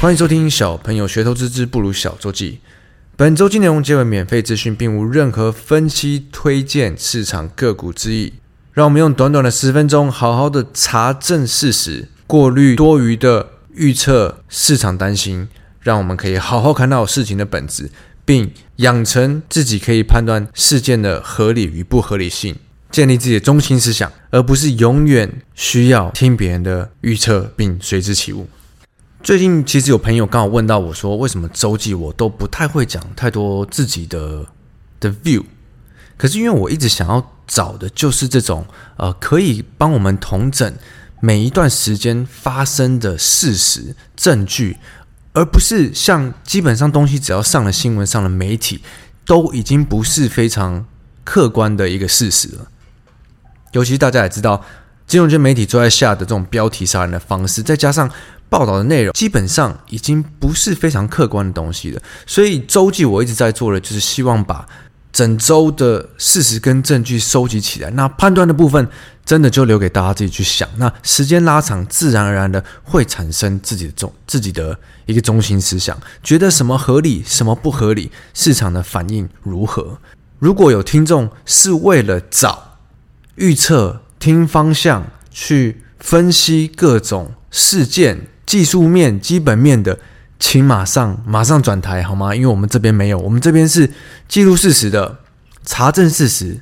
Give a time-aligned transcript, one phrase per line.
[0.00, 2.60] 欢迎收听《小朋友学投资之不如小周记》。
[3.16, 8.34] 本周金内容皆为免费资讯，并无任何分析、推荐市场个股之意。
[8.72, 15.48] 让我们用短短的十分钟，好好的查证事实，过滤多余的预测市场担心，
[15.80, 17.90] 让我们可以好好看到事情的本质，
[18.24, 22.54] 并养成自己可以判断事件的合理与不合理性，
[22.92, 28.46] 建立自己的中心思想，而不是永远需要听别人的预测并随之起舞。
[29.20, 34.46] 最近其实有朋友刚好问到我说，为什么周记我都不太会讲太多自己的
[35.00, 35.44] 的 view？
[36.16, 38.64] 可是因为我一直想要找的就是这种
[38.96, 40.72] 呃，可以帮我们统整
[41.20, 44.76] 每一段时间发生的事实证据，
[45.32, 48.82] 而不是像基本上东西只要上了新闻、上了媒体，
[49.26, 50.86] 都已经不是非常
[51.24, 52.68] 客观的一个事实了。
[53.72, 54.64] 尤其大家也知道，
[55.08, 58.08] 金融圈媒体都在下的这种标题杀人的方式，再加上。
[58.50, 64.66] 报道的内容基本上已经不是非常客观的东西了，所以周记我一直在做的就是希望把
[65.12, 67.90] 整周的事实跟证据收集起来。
[67.90, 68.88] 那判断的部分
[69.24, 70.68] 真的就留给大家自己去想。
[70.76, 79.98] 那时间拉长，自然而然的会产生自己的中自己的一个中心思想，觉得什么合理，什么不合理，市场的反应如何。
[80.38, 82.78] 如果有听众是为了找
[83.34, 88.28] 预测、听方向去分析各种事件。
[88.48, 89.98] 技术面、基本面的，
[90.38, 92.34] 请马上马上转台好吗？
[92.34, 93.90] 因为我们这边没有，我们这边是
[94.26, 95.18] 记录事实的，
[95.66, 96.58] 查证事实，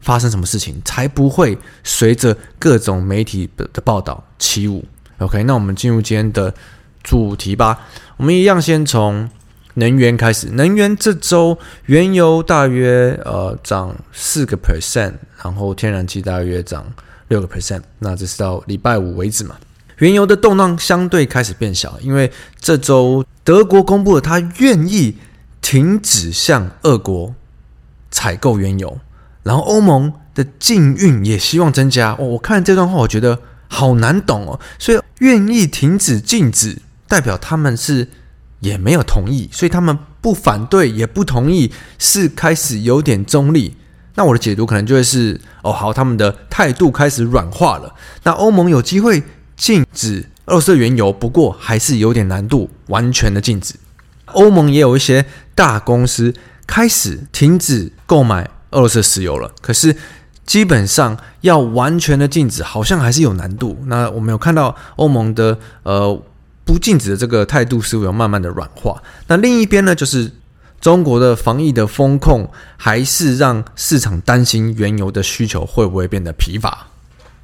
[0.00, 4.82] 发生什么事情才不会随着各种媒体的报道起舞。
[5.18, 6.54] OK，那我们进入今天的
[7.02, 7.86] 主题吧。
[8.16, 9.28] 我们一样先从
[9.74, 15.12] 能源开始，能源这周原油大约呃涨四个 percent，
[15.44, 16.90] 然后天然气大约涨
[17.28, 17.82] 六个 percent。
[17.98, 19.54] 那这是到礼拜五为止嘛？
[19.98, 22.30] 原油的动荡相对开始变小，因为
[22.60, 25.16] 这周德国公布了他愿意
[25.62, 27.34] 停止向俄国
[28.10, 28.98] 采购原油，
[29.42, 32.12] 然后欧盟的禁运也希望增加。
[32.18, 34.60] 哦，我看这段话，我觉得好难懂哦。
[34.78, 38.08] 所以愿意停止禁止，代表他们是
[38.60, 43.76] 也没有同意，所以他们不反对也不同意，是开始有点中立。
[44.16, 47.94] 那我的解读可能就会是，哦，好，他们的态度开始软化了。
[48.24, 49.22] 那欧盟有机会。
[49.56, 53.74] 禁止俄罗斯原油，不过还是有点难度，完全的禁止。
[54.26, 55.24] 欧盟也有一些
[55.54, 56.34] 大公司
[56.66, 59.96] 开始停止购买俄罗斯石油了，可是
[60.44, 63.78] 基本上要完全的禁止，好像还是有难度。
[63.86, 66.22] 那我们有看到欧盟的呃
[66.64, 69.02] 不禁止的这个态度似乎有慢慢的软化。
[69.28, 70.30] 那另一边呢，就是
[70.80, 76.88] 中国的防疫的风控，还是让市场担心原油的需求会不会变得疲乏。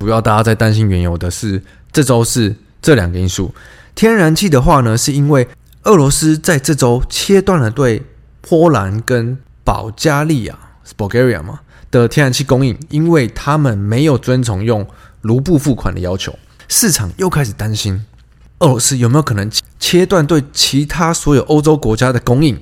[0.00, 1.62] 主要大家在担心原油的是。
[1.92, 3.54] 这周是这两个因素。
[3.94, 5.46] 天然气的话呢，是因为
[5.82, 8.02] 俄罗斯在这周切断了对
[8.40, 10.58] 波兰跟保加利亚
[10.96, 11.60] （Bulgaria） 嘛
[11.90, 14.86] 的天然气供应，因为他们没有遵从用
[15.20, 16.36] 卢布付款的要求。
[16.68, 18.02] 市场又开始担心
[18.60, 22.58] 俄罗斯有没有可能切断对其他所有欧洲国家的供应。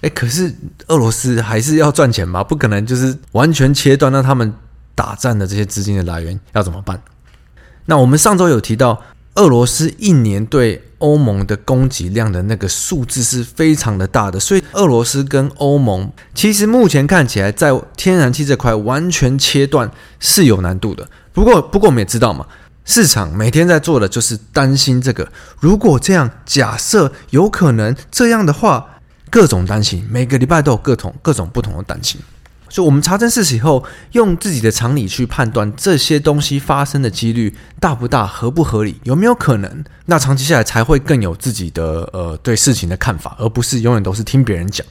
[0.00, 0.54] 诶，可是
[0.86, 4.52] 俄罗斯还是要赚钱嘛，不可能就是完全切断，那他们
[4.94, 7.00] 打战的这些资金的来源要怎么办？
[7.86, 9.02] 那我们上周有提到，
[9.34, 19.90] 俄罗斯一年对欧盟的供给量的那个数字是非常的大的，所以俄罗斯跟欧盟其实目前看起来在天然气这块完全切断
[20.20, 21.08] 是有难度的。
[21.32, 22.46] 不过，不过我们也知道嘛，
[22.84, 25.26] 市场每天在做的就是担心这个。
[25.58, 28.86] 如果这样假设有可能这样的话，
[29.30, 32.20] 各种担心，每个礼拜都有各种各种不同的担心。
[32.72, 44.86] 所以，我们查证事实以后，用自己的常理去判断这些东西发生的几率大不大、合不合理、有没有可能，那长期下来才会更有自己的呃对事情的看法，而不是永远都是听别人讲。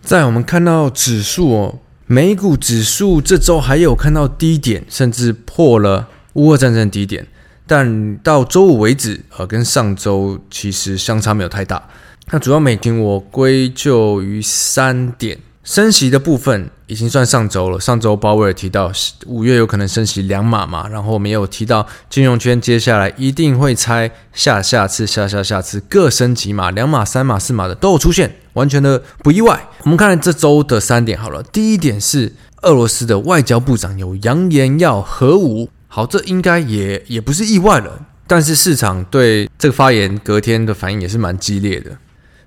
[0.00, 7.26] 在我们看到指数哦，美股指数这周还有看到低点，甚至破了乌俄战争低点，
[7.66, 11.86] 但到周五为止，呃，跟上周其实相差没有太大。
[12.30, 15.38] 那主要美金我归咎于三点。
[15.64, 17.80] 升息的部分已经算上周了。
[17.80, 18.90] 上周鲍威尔提到
[19.26, 29.68] 五月有可能升息两码嘛，然后我们也有提到金融圈接下来一定会拆下下次、下下下次各升几码，两码、三码、四码的都有出现，完全的不意外。
[29.82, 41.90] 我们看这周的三点好了，第一点是俄罗斯的外交部长有扬言要核武，好，这应该也也不是意外了，但是市场对这个发言隔天的反应也是蛮激烈的。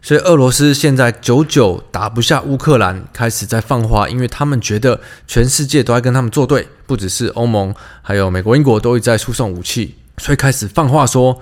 [0.01, 11.41] 所以俄罗斯现在久久打不下乌克兰，开始在放话，因为他们觉得全世界都在跟他们作对，不只是欧盟，还有美国、英国都一直在输送武器，所以开始放话说：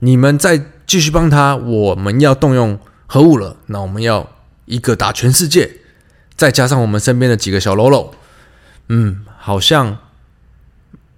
[0.00, 3.56] 你们再继续帮他，我们要动用核武了。
[3.66, 4.30] 那我们要
[4.66, 5.78] 一个打全世界，
[6.36, 8.14] 再加上我们身边的几个小喽啰，
[8.88, 9.96] 嗯，好像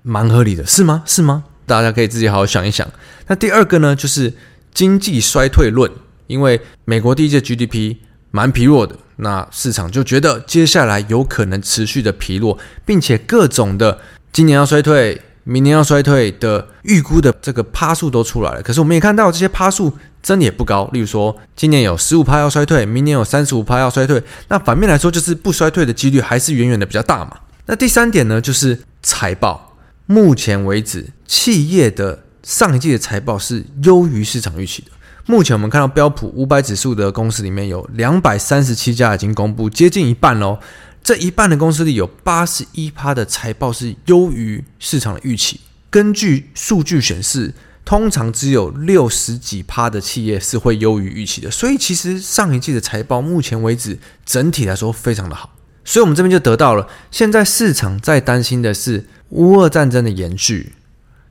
[0.03, 1.03] 蛮合理的，是吗？
[1.05, 1.43] 是吗？
[1.67, 2.87] 大家可以自己好好想一想。
[3.27, 4.35] 那第二个呢，就是
[4.73, 5.91] 经济衰退论。
[6.27, 7.97] 因为美国第一季 GDP
[8.31, 13.99] 蛮疲弱的，那市场就觉得接下来有可能持续的疲弱，并且各种的
[14.33, 18.63] 今年要衰退、明年要衰退的预估的这个趴数都出来了。
[18.63, 19.93] 可是我们也看到这些趴数
[20.23, 24.23] 真的也不高，例如说今年有十五趴要衰退，明年有三十五趴要衰退。
[24.49, 27.39] 那反面来说，就是不衰退的几率还是远远的比较大嘛。
[27.67, 29.77] 那第三点呢，就是财报。
[30.09, 34.89] 目前为止，企业的上一季的财报是优于市场预期的。
[35.29, 40.59] 目前我们看到标普五百指数的公司里面有两百三十七家已经公布，接近一半喽。
[41.03, 45.61] 这一半的公司里有八十一趴的财报是优于市场的预期。
[45.91, 47.53] 根据数据显示，
[47.85, 51.51] 通常只有六十几趴的企业是会优于预期的。
[51.51, 55.51] 所以其实上一季的财报目前为止整体来说非常的好。
[55.85, 60.75] 所以我们这边就得到了，现在市场在担心的是乌俄战争的延续，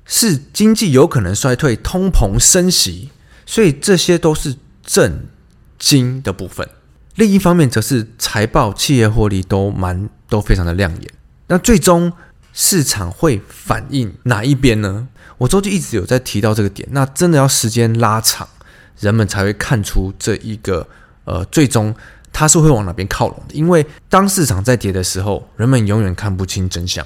[0.06, 3.10] 是经济有可能衰退、通膨升息。
[3.46, 5.28] 所以这些都是震
[5.78, 6.68] 惊的部分。
[7.16, 11.12] 另一方面，则是财报、企业获利都蛮都非常的亮眼。
[11.48, 12.12] 那最终
[12.52, 15.08] 市场会反映哪一边呢？
[15.38, 16.88] 我周记一直有在提到这个点。
[16.92, 18.48] 那真的要时间拉长，
[19.00, 20.86] 人们才会看出这一个
[21.24, 21.96] 呃，最终
[22.34, 23.54] 它是会往哪边靠拢的。
[23.54, 27.06] 因为当市场在跌的时候，人们永远看不清真相。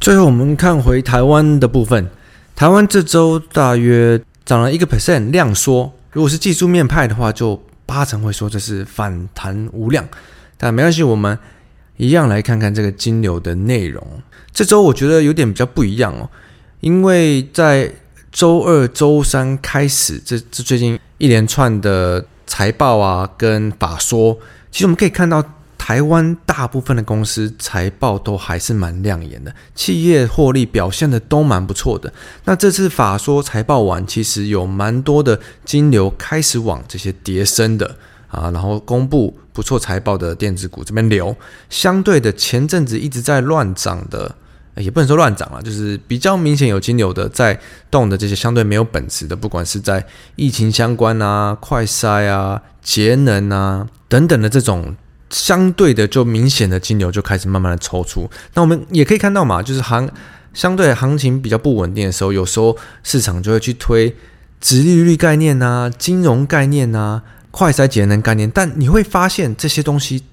[0.00, 2.08] 最后，我们看回台湾的部分，
[2.54, 4.22] 台湾这周大约。
[4.44, 10.08] 涨了一个 percent 量缩，如果是技术面派的话，就八成会说这是反弹无量。
[10.56, 11.38] 但没关系，我们
[11.96, 14.04] 一样来看看这个金流的内容。
[14.52, 16.28] 这周我觉得有点比较不一样哦，
[16.80, 17.92] 因为在
[18.32, 24.38] 周二、周三开始，这这最近一连串的财报啊跟法说，
[24.70, 25.44] 其实我们可以看到。
[25.82, 32.12] 台湾大部分的公司财报都还是蛮亮眼的，企业获利表现的都蛮不错的。
[32.44, 37.96] 那这次法说财报完，其实有蛮多的金流开始往这些跌升的
[38.28, 41.34] 啊，然后公布不错财报的电子股这边流。
[41.70, 44.36] 相对的，前阵子一直在乱涨的，
[44.76, 47.58] 也不能说乱涨了，就是比较明显有金流的在
[47.90, 50.06] 动的这些相对没有本质的，不管是在
[50.36, 54.94] 疫情相关啊、快筛啊、节能啊等等的这种。
[55.30, 58.28] 相对的，就明显的金流就开始慢慢的抽出。
[58.54, 60.10] 那我们也可以看到嘛，就是行
[60.52, 64.14] 相对行情比较不稳定的时候，有时候市场就会去推
[64.60, 68.50] 殖利率概念啊、金融概念啊、快筛节能概念。
[68.50, 70.24] 但你会发现这些东西、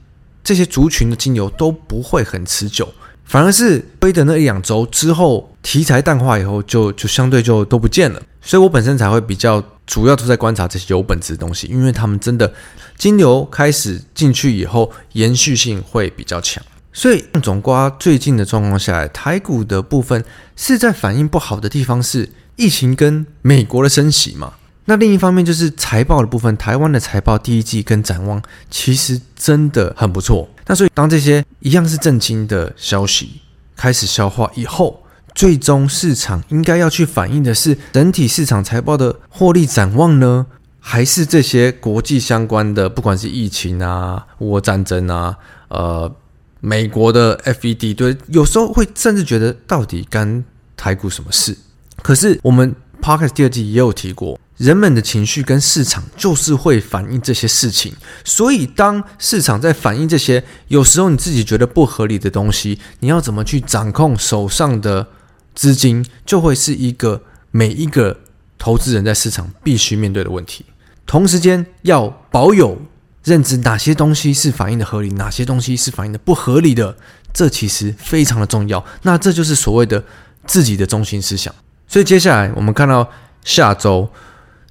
[0.43, 2.91] 这些族群的金流都不会很持久，
[3.23, 8.21] 反而是推的那一两周之后，题材淡化以后就，就相对就都不见了。
[8.41, 9.61] 所以我本身才会比较。
[9.85, 12.53] 主要都在观察这些有本质的东西，因为他们真的
[12.97, 16.61] 金流开始进去以后，延续性会比较强。
[16.91, 20.21] 所以总瓜最近的状况下来，台股的部分
[20.57, 24.55] 是在反应不好的地方是疫情跟美国的升息嘛。
[24.83, 30.49] 那另一方面就是财报的部分，台湾的财报第一季跟展望其实真的很不错。
[30.65, 33.39] 那所以当这些一样是震惊的消息
[33.77, 35.01] 开始消化以后。
[35.37, 40.47] 最终市场应该要去反映的是整体市场财报的获利展望呢，
[40.79, 46.11] 还是这些国际相关的，不管是疫情啊、俄乌战争啊、呃、
[46.59, 50.43] 美国的 FED，对，有时候会甚至觉得到底干
[50.75, 51.55] 台股什么事？
[52.01, 65.09] 可是我们 Podcast 第二季也有提过，人们的情绪跟市场就是会反映这些事情，所以当市场在反映这些，有时候你自己觉得不合理的东西，你要怎么去掌控手上的？
[65.57, 68.19] 资金就会是一个每一个
[68.59, 70.63] 投资人在市场必须面对的问题。
[71.07, 72.79] 同时间要保有
[73.23, 76.95] 认知，哪些东西是反映的合理，哪些东西是反映的不合理的，
[77.33, 78.85] 这其实非常的重要。
[79.01, 80.03] 那这就是所谓的
[80.45, 81.53] 自己的中心思想。
[81.87, 83.09] 所以接下来我们看到
[83.43, 84.09] 下周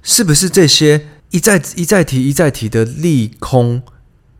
[0.03, 3.83] 是不是这些一再一再提一再提的利空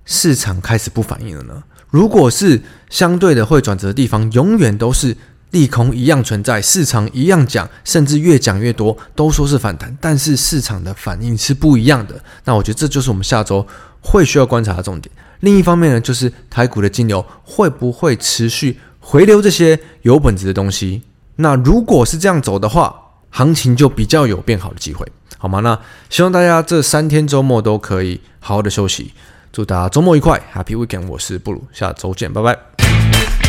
[0.05, 1.63] 市场开始不反应了呢？
[1.89, 5.17] 如果是相对的会转折的地方，永远都是
[5.57, 12.13] 利空一样存在，市场一样讲，甚至越讲越多，都说是反弹，但是市场的反应是不一样的。
[12.43, 13.65] 那我觉得这就是我们下周
[14.01, 15.11] 会需要观察的重点。
[15.39, 21.01] 另一方面呢，就是台股的金流会不会持续回流这些有本质的东西？
[21.37, 22.95] 那如果是这样走的话，
[23.31, 25.05] 行情就比较有变好的机会，
[25.37, 25.59] 好吗？
[25.61, 29.11] 那希望大家这三天周末都可以好好的休息。
[29.51, 31.07] 祝大家周末愉快，Happy Weekend！
[31.07, 33.46] 我是布鲁，下周见，拜拜。